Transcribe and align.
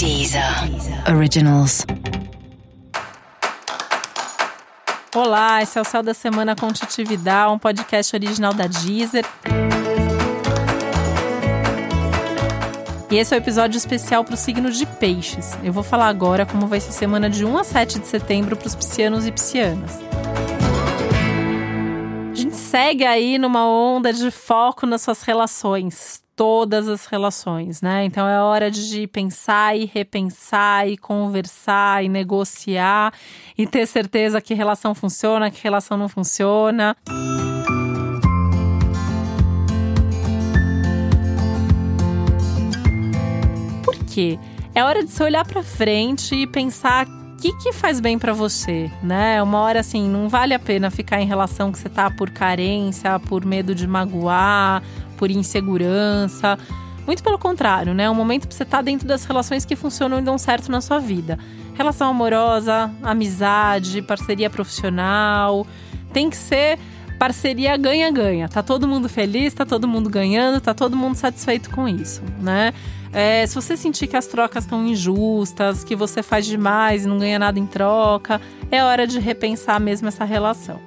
Deezer 0.00 0.42
Originals. 1.14 1.84
Olá, 5.14 5.60
esse 5.60 5.78
é 5.78 5.82
o 5.82 5.84
Céu 5.84 6.02
da 6.02 6.14
Semana 6.14 6.56
com 6.56 6.72
Titi 6.72 7.04
Vidal, 7.04 7.52
um 7.52 7.58
podcast 7.58 8.16
original 8.16 8.54
da 8.54 8.66
Deezer. 8.66 9.26
E 13.10 13.18
esse 13.18 13.34
é 13.34 13.36
o 13.36 13.38
um 13.38 13.42
episódio 13.42 13.76
especial 13.76 14.24
para 14.24 14.32
o 14.32 14.38
signo 14.38 14.70
de 14.70 14.86
Peixes. 14.86 15.52
Eu 15.62 15.70
vou 15.70 15.82
falar 15.82 16.06
agora 16.06 16.46
como 16.46 16.66
vai 16.66 16.80
ser 16.80 16.92
semana 16.92 17.28
de 17.28 17.44
1 17.44 17.58
a 17.58 17.64
7 17.64 17.98
de 17.98 18.06
setembro 18.06 18.56
para 18.56 18.68
os 18.68 18.74
piscianos 18.74 19.26
e 19.26 19.32
piscianas. 19.32 20.00
A 22.32 22.34
gente 22.34 22.56
segue 22.56 23.04
aí 23.04 23.36
numa 23.36 23.68
onda 23.68 24.14
de 24.14 24.30
foco 24.30 24.86
nas 24.86 25.02
suas 25.02 25.20
relações 25.20 26.22
todas 26.40 26.88
as 26.88 27.04
relações, 27.04 27.82
né? 27.82 28.02
Então 28.06 28.26
é 28.26 28.40
hora 28.40 28.70
de 28.70 29.06
pensar 29.06 29.76
e 29.76 29.84
repensar 29.84 30.88
e 30.88 30.96
conversar 30.96 32.02
e 32.02 32.08
negociar 32.08 33.12
e 33.58 33.66
ter 33.66 33.86
certeza 33.86 34.40
que 34.40 34.54
relação 34.54 34.94
funciona, 34.94 35.50
que 35.50 35.62
relação 35.62 35.98
não 35.98 36.08
funciona. 36.08 36.96
Por 43.84 43.96
quê? 44.06 44.38
É 44.74 44.82
hora 44.82 45.04
de 45.04 45.10
você 45.10 45.22
olhar 45.22 45.46
para 45.46 45.62
frente 45.62 46.34
e 46.34 46.46
pensar 46.46 47.19
que, 47.40 47.54
que 47.54 47.72
faz 47.72 48.00
bem 48.00 48.18
para 48.18 48.34
você, 48.34 48.90
né? 49.02 49.42
Uma 49.42 49.60
hora 49.60 49.80
assim, 49.80 50.06
não 50.08 50.28
vale 50.28 50.52
a 50.52 50.58
pena 50.58 50.90
ficar 50.90 51.20
em 51.22 51.26
relação 51.26 51.72
que 51.72 51.78
você 51.78 51.88
tá 51.88 52.10
por 52.10 52.30
carência, 52.30 53.18
por 53.18 53.46
medo 53.46 53.74
de 53.74 53.86
magoar, 53.86 54.82
por 55.16 55.30
insegurança. 55.30 56.58
Muito 57.06 57.22
pelo 57.22 57.38
contrário, 57.38 57.94
né? 57.94 58.04
É 58.04 58.10
um 58.10 58.14
momento 58.14 58.46
para 58.46 58.54
você 58.54 58.62
estar 58.62 58.78
tá 58.78 58.82
dentro 58.82 59.08
das 59.08 59.24
relações 59.24 59.64
que 59.64 59.74
funcionam 59.74 60.18
e 60.18 60.22
dão 60.22 60.36
certo 60.36 60.70
na 60.70 60.82
sua 60.82 60.98
vida. 60.98 61.38
Relação 61.74 62.10
amorosa, 62.10 62.92
amizade, 63.02 64.02
parceria 64.02 64.50
profissional. 64.50 65.66
Tem 66.12 66.28
que 66.28 66.36
ser 66.36 66.78
parceria 67.18 67.74
ganha-ganha. 67.78 68.50
Tá 68.50 68.62
todo 68.62 68.86
mundo 68.86 69.08
feliz, 69.08 69.54
tá 69.54 69.64
todo 69.64 69.88
mundo 69.88 70.10
ganhando, 70.10 70.60
tá 70.60 70.74
todo 70.74 70.94
mundo 70.94 71.16
satisfeito 71.16 71.70
com 71.70 71.88
isso, 71.88 72.22
né? 72.38 72.74
É, 73.12 73.44
se 73.46 73.54
você 73.54 73.76
sentir 73.76 74.06
que 74.06 74.16
as 74.16 74.26
trocas 74.26 74.64
estão 74.64 74.86
injustas, 74.86 75.82
que 75.82 75.96
você 75.96 76.22
faz 76.22 76.46
demais 76.46 77.04
e 77.04 77.08
não 77.08 77.18
ganha 77.18 77.38
nada 77.38 77.58
em 77.58 77.66
troca, 77.66 78.40
é 78.70 78.82
hora 78.84 79.06
de 79.06 79.18
repensar 79.18 79.80
mesmo 79.80 80.08
essa 80.08 80.24
relação. 80.24 80.80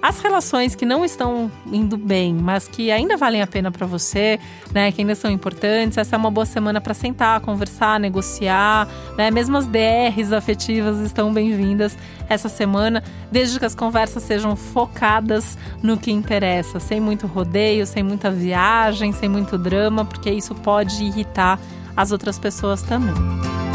As 0.00 0.20
relações 0.20 0.76
que 0.76 0.86
não 0.86 1.04
estão 1.04 1.50
indo 1.72 1.96
bem, 1.96 2.32
mas 2.32 2.68
que 2.68 2.90
ainda 2.90 3.16
valem 3.16 3.42
a 3.42 3.46
pena 3.48 3.70
para 3.70 3.84
você, 3.84 4.38
né, 4.72 4.92
que 4.92 5.00
ainda 5.00 5.14
são 5.16 5.28
importantes, 5.28 5.98
essa 5.98 6.14
é 6.14 6.18
uma 6.18 6.30
boa 6.30 6.46
semana 6.46 6.80
para 6.80 6.94
sentar, 6.94 7.40
conversar, 7.40 7.98
negociar, 7.98 8.86
né? 9.16 9.28
Mesmo 9.30 9.56
as 9.56 9.66
DRs 9.66 10.32
afetivas 10.32 10.98
estão 11.00 11.32
bem-vindas 11.32 11.98
essa 12.28 12.48
semana, 12.48 13.02
desde 13.32 13.58
que 13.58 13.64
as 13.64 13.74
conversas 13.74 14.22
sejam 14.22 14.54
focadas 14.54 15.58
no 15.82 15.96
que 15.96 16.12
interessa, 16.12 16.78
sem 16.78 17.00
muito 17.00 17.26
rodeio, 17.26 17.84
sem 17.84 18.02
muita 18.04 18.30
viagem, 18.30 19.12
sem 19.12 19.28
muito 19.28 19.58
drama, 19.58 20.04
porque 20.04 20.30
isso 20.30 20.54
pode 20.54 21.02
irritar 21.02 21.58
as 21.96 22.12
outras 22.12 22.38
pessoas 22.38 22.82
também. 22.82 23.67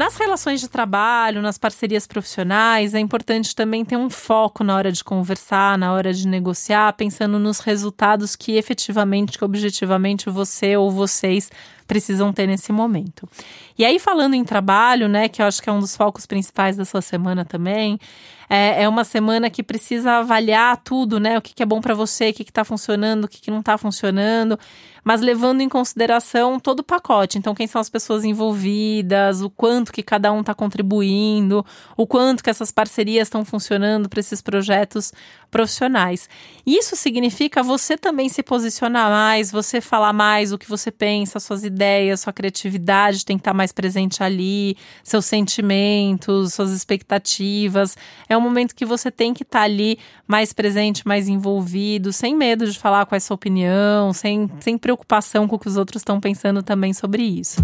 Nas 0.00 0.16
relações 0.16 0.62
de 0.62 0.66
trabalho, 0.66 1.42
nas 1.42 1.58
parcerias 1.58 2.06
profissionais, 2.06 2.94
é 2.94 2.98
importante 2.98 3.54
também 3.54 3.84
ter 3.84 3.98
um 3.98 4.08
foco 4.08 4.64
na 4.64 4.74
hora 4.74 4.90
de 4.90 5.04
conversar, 5.04 5.76
na 5.76 5.92
hora 5.92 6.10
de 6.10 6.26
negociar, 6.26 6.94
pensando 6.94 7.38
nos 7.38 7.60
resultados 7.60 8.34
que 8.34 8.56
efetivamente, 8.56 9.36
que 9.36 9.44
objetivamente 9.44 10.30
você 10.30 10.74
ou 10.74 10.90
vocês 10.90 11.50
precisam 11.90 12.32
ter 12.32 12.46
nesse 12.46 12.70
momento. 12.70 13.28
E 13.76 13.84
aí, 13.84 13.98
falando 13.98 14.34
em 14.34 14.44
trabalho, 14.44 15.08
né, 15.08 15.28
que 15.28 15.42
eu 15.42 15.46
acho 15.46 15.60
que 15.60 15.68
é 15.68 15.72
um 15.72 15.80
dos 15.80 15.96
focos 15.96 16.24
principais 16.24 16.76
da 16.76 16.84
sua 16.84 17.02
semana 17.02 17.44
também, 17.44 17.98
é, 18.48 18.84
é 18.84 18.88
uma 18.88 19.02
semana 19.02 19.50
que 19.50 19.60
precisa 19.60 20.18
avaliar 20.18 20.76
tudo, 20.84 21.18
né, 21.18 21.36
o 21.36 21.42
que, 21.42 21.52
que 21.52 21.62
é 21.62 21.66
bom 21.66 21.80
para 21.80 21.94
você, 21.94 22.30
o 22.30 22.32
que 22.32 22.42
está 22.42 22.64
funcionando, 22.64 23.24
o 23.24 23.28
que, 23.28 23.40
que 23.40 23.50
não 23.50 23.58
está 23.58 23.76
funcionando, 23.76 24.58
mas 25.04 25.20
levando 25.20 25.60
em 25.60 25.68
consideração 25.68 26.60
todo 26.60 26.80
o 26.80 26.84
pacote. 26.84 27.38
Então, 27.38 27.54
quem 27.54 27.66
são 27.66 27.80
as 27.80 27.88
pessoas 27.88 28.24
envolvidas, 28.24 29.40
o 29.40 29.48
quanto 29.48 29.92
que 29.92 30.02
cada 30.02 30.32
um 30.32 30.40
está 30.40 30.54
contribuindo, 30.54 31.64
o 31.96 32.06
quanto 32.06 32.42
que 32.42 32.50
essas 32.50 32.70
parcerias 32.70 33.28
estão 33.28 33.44
funcionando 33.44 34.08
para 34.08 34.20
esses 34.20 34.42
projetos 34.42 35.12
profissionais. 35.50 36.28
Isso 36.66 36.96
significa 36.96 37.62
você 37.62 37.96
também 37.96 38.28
se 38.28 38.42
posicionar 38.42 39.10
mais, 39.10 39.50
você 39.50 39.80
falar 39.80 40.12
mais 40.12 40.52
o 40.52 40.58
que 40.58 40.68
você 40.68 40.90
pensa, 40.90 41.40
suas 41.40 41.64
ideias, 41.64 41.79
sua 42.16 42.32
criatividade 42.32 43.24
tem 43.24 43.36
que 43.36 43.40
estar 43.40 43.54
mais 43.54 43.72
presente 43.72 44.22
ali, 44.22 44.76
seus 45.02 45.24
sentimentos, 45.24 46.54
suas 46.54 46.70
expectativas. 46.70 47.96
É 48.28 48.36
um 48.36 48.40
momento 48.40 48.74
que 48.74 48.84
você 48.84 49.10
tem 49.10 49.32
que 49.34 49.42
estar 49.42 49.62
ali 49.62 49.98
mais 50.26 50.52
presente, 50.52 51.06
mais 51.06 51.28
envolvido, 51.28 52.12
sem 52.12 52.36
medo 52.36 52.70
de 52.70 52.78
falar 52.78 53.06
qual 53.06 53.16
é 53.16 53.18
a 53.18 53.20
sua 53.20 53.34
opinião, 53.34 54.12
sem, 54.12 54.50
sem 54.60 54.78
preocupação 54.78 55.48
com 55.48 55.56
o 55.56 55.58
que 55.58 55.68
os 55.68 55.76
outros 55.76 56.00
estão 56.00 56.20
pensando 56.20 56.62
também 56.62 56.92
sobre 56.92 57.22
isso. 57.22 57.60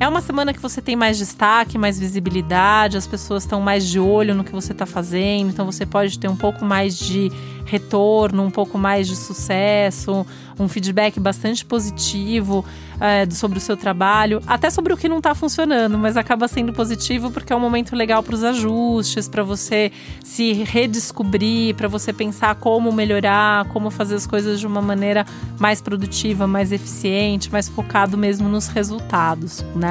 É 0.00 0.06
uma 0.06 0.20
semana 0.20 0.54
que 0.54 0.60
você 0.60 0.80
tem 0.80 0.94
mais 0.94 1.18
destaque, 1.18 1.76
mais 1.76 1.98
visibilidade, 1.98 2.96
as 2.96 3.06
pessoas 3.06 3.42
estão 3.42 3.60
mais 3.60 3.84
de 3.84 3.98
olho 3.98 4.32
no 4.32 4.44
que 4.44 4.52
você 4.52 4.70
está 4.70 4.86
fazendo, 4.86 5.50
então 5.50 5.66
você 5.66 5.84
pode 5.84 6.16
ter 6.20 6.28
um 6.28 6.36
pouco 6.36 6.64
mais 6.64 6.96
de 6.96 7.32
retorno, 7.64 8.44
um 8.44 8.50
pouco 8.50 8.78
mais 8.78 9.08
de 9.08 9.16
sucesso, 9.16 10.24
um 10.58 10.68
feedback 10.68 11.18
bastante 11.18 11.64
positivo 11.64 12.64
é, 13.00 13.28
sobre 13.30 13.58
o 13.58 13.60
seu 13.60 13.76
trabalho, 13.76 14.40
até 14.46 14.70
sobre 14.70 14.92
o 14.92 14.96
que 14.96 15.08
não 15.08 15.18
está 15.18 15.34
funcionando, 15.34 15.98
mas 15.98 16.16
acaba 16.16 16.46
sendo 16.46 16.72
positivo 16.72 17.30
porque 17.30 17.52
é 17.52 17.56
um 17.56 17.60
momento 17.60 17.94
legal 17.94 18.22
para 18.22 18.34
os 18.34 18.44
ajustes, 18.44 19.28
para 19.28 19.42
você 19.42 19.90
se 20.24 20.52
redescobrir, 20.62 21.74
para 21.74 21.88
você 21.88 22.12
pensar 22.12 22.54
como 22.54 22.92
melhorar, 22.92 23.66
como 23.66 23.90
fazer 23.90 24.14
as 24.14 24.26
coisas 24.26 24.60
de 24.60 24.66
uma 24.66 24.80
maneira 24.80 25.26
mais 25.58 25.82
produtiva, 25.82 26.46
mais 26.46 26.70
eficiente, 26.72 27.50
mais 27.52 27.68
focado 27.68 28.16
mesmo 28.16 28.48
nos 28.48 28.68
resultados, 28.68 29.64
né? 29.74 29.87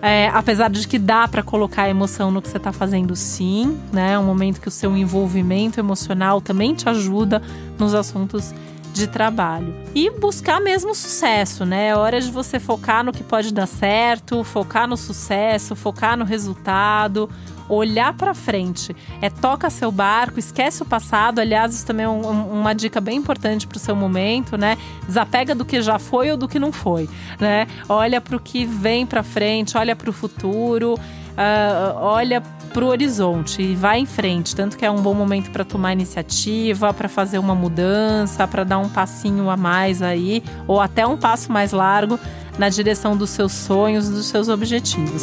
É, 0.00 0.28
apesar 0.32 0.70
de 0.70 0.86
que 0.86 0.98
dá 0.98 1.26
para 1.26 1.42
colocar 1.42 1.88
emoção 1.88 2.30
no 2.30 2.40
que 2.40 2.48
você 2.48 2.56
está 2.56 2.72
fazendo, 2.72 3.16
sim, 3.16 3.78
né? 3.92 4.12
É 4.12 4.18
um 4.18 4.24
momento 4.24 4.60
que 4.60 4.68
o 4.68 4.70
seu 4.70 4.96
envolvimento 4.96 5.80
emocional 5.80 6.40
também 6.40 6.74
te 6.74 6.88
ajuda 6.88 7.42
nos 7.76 7.94
assuntos 7.94 8.54
de 8.92 9.06
trabalho. 9.06 9.74
E 9.94 10.10
buscar 10.10 10.60
mesmo 10.60 10.94
sucesso, 10.94 11.64
né? 11.64 11.88
É 11.88 11.96
hora 11.96 12.20
de 12.20 12.30
você 12.30 12.60
focar 12.60 13.04
no 13.04 13.12
que 13.12 13.24
pode 13.24 13.52
dar 13.52 13.66
certo, 13.66 14.44
focar 14.44 14.86
no 14.86 14.96
sucesso, 14.96 15.74
focar 15.74 16.16
no 16.16 16.24
resultado, 16.24 17.28
olhar 17.68 18.12
para 18.14 18.34
frente. 18.34 18.94
É 19.20 19.30
toca 19.30 19.70
seu 19.70 19.90
barco, 19.90 20.38
esquece 20.38 20.82
o 20.82 20.86
passado. 20.86 21.40
Aliás, 21.40 21.74
isso 21.74 21.86
também 21.86 22.04
é 22.06 22.08
um, 22.08 22.60
uma 22.60 22.74
dica 22.74 23.00
bem 23.00 23.18
importante 23.18 23.66
para 23.66 23.76
o 23.76 23.80
seu 23.80 23.94
momento, 23.94 24.56
né? 24.56 24.76
Desapega 25.06 25.54
do 25.54 25.64
que 25.64 25.82
já 25.82 25.98
foi 25.98 26.30
ou 26.30 26.36
do 26.36 26.48
que 26.48 26.58
não 26.58 26.72
foi, 26.72 27.08
né? 27.38 27.66
Olha 27.88 28.20
para 28.20 28.36
o 28.36 28.40
que 28.40 28.64
vem 28.64 29.06
para 29.06 29.22
frente, 29.22 29.76
olha 29.76 29.94
para 29.94 30.10
o 30.10 30.12
futuro, 30.12 30.94
uh, 30.94 31.98
olha 32.00 32.42
para 32.72 32.84
o 32.84 32.88
horizonte 32.88 33.62
e 33.62 33.74
vai 33.74 33.98
em 33.98 34.06
frente. 34.06 34.54
Tanto 34.54 34.76
que 34.76 34.84
é 34.84 34.90
um 34.90 35.00
bom 35.00 35.14
momento 35.14 35.50
para 35.50 35.64
tomar 35.64 35.92
iniciativa, 35.92 36.92
para 36.92 37.08
fazer 37.08 37.38
uma 37.38 37.54
mudança, 37.54 38.46
para 38.46 38.64
dar 38.64 38.78
um 38.78 38.88
passinho 38.88 39.48
a 39.48 39.56
mais 39.56 40.02
aí, 40.02 40.42
ou 40.66 40.80
até 40.80 41.06
um 41.06 41.16
passo 41.16 41.50
mais 41.52 41.72
largo 41.72 42.18
na 42.58 42.68
direção 42.68 43.16
dos 43.16 43.30
seus 43.30 43.52
sonhos, 43.52 44.08
dos 44.08 44.26
seus 44.26 44.48
objetivos. 44.48 45.22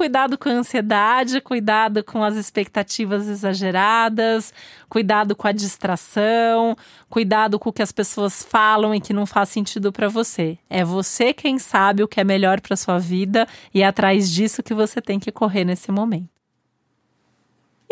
Cuidado 0.00 0.38
com 0.38 0.48
a 0.48 0.52
ansiedade, 0.52 1.42
cuidado 1.42 2.02
com 2.02 2.24
as 2.24 2.34
expectativas 2.34 3.28
exageradas, 3.28 4.50
cuidado 4.88 5.36
com 5.36 5.46
a 5.46 5.52
distração, 5.52 6.74
cuidado 7.10 7.58
com 7.58 7.68
o 7.68 7.72
que 7.72 7.82
as 7.82 7.92
pessoas 7.92 8.42
falam 8.42 8.94
e 8.94 9.00
que 9.02 9.12
não 9.12 9.26
faz 9.26 9.50
sentido 9.50 9.92
para 9.92 10.08
você. 10.08 10.56
É 10.70 10.82
você 10.82 11.34
quem 11.34 11.58
sabe 11.58 12.02
o 12.02 12.08
que 12.08 12.18
é 12.18 12.24
melhor 12.24 12.62
para 12.62 12.76
sua 12.76 12.98
vida 12.98 13.46
e 13.74 13.82
é 13.82 13.86
atrás 13.86 14.30
disso 14.30 14.62
que 14.62 14.72
você 14.72 15.02
tem 15.02 15.20
que 15.20 15.30
correr 15.30 15.66
nesse 15.66 15.92
momento. 15.92 16.39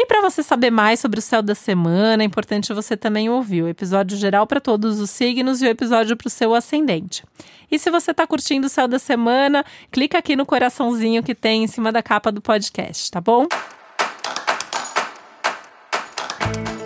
E 0.01 0.07
para 0.07 0.23
você 0.23 0.45
saber 0.45 0.71
mais 0.71 1.01
sobre 1.01 1.19
o 1.19 1.23
céu 1.23 1.43
da 1.43 1.57
semana, 1.57 2.23
é 2.23 2.27
importante 2.27 2.73
você 2.73 2.97
também 2.97 3.29
ouvir 3.29 3.63
o 3.63 3.69
episódio 3.69 4.17
geral 4.17 4.47
para 4.47 4.61
todos 4.61 5.01
os 5.01 5.11
signos 5.11 5.61
e 5.61 5.67
o 5.67 5.69
episódio 5.69 6.17
para 6.17 6.29
o 6.29 6.31
seu 6.31 6.55
ascendente. 6.55 7.25
E 7.69 7.81
se 7.81 7.91
você 7.91 8.13
está 8.13 8.25
curtindo 8.25 8.69
o 8.69 8.71
céu 8.71 8.87
da 8.87 9.01
semana, 9.01 9.65
clica 9.91 10.17
aqui 10.17 10.37
no 10.37 10.47
coraçãozinho 10.47 11.21
que 11.21 11.35
tem 11.35 11.65
em 11.65 11.67
cima 11.67 11.91
da 11.91 12.01
capa 12.01 12.31
do 12.31 12.41
podcast, 12.41 13.11
tá 13.11 13.21
bom? 13.21 13.49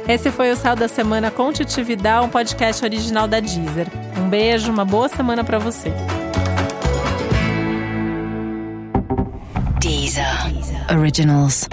Esse 0.08 0.30
foi 0.30 0.50
o 0.50 0.56
Céu 0.56 0.74
da 0.74 0.88
Semana 0.88 1.30
com 1.30 1.52
Titi 1.52 1.82
Vidal, 1.82 2.24
um 2.24 2.28
podcast 2.30 2.82
original 2.82 3.28
da 3.28 3.40
Deezer. 3.40 3.88
Um 4.18 4.28
beijo, 4.28 4.72
uma 4.72 4.86
boa 4.86 5.08
semana 5.10 5.44
para 5.44 5.58
você. 5.58 5.92
Deezer. 9.78 10.24
Originals. 10.90 11.68